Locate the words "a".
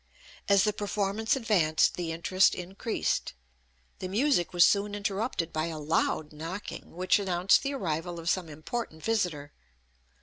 5.67-5.77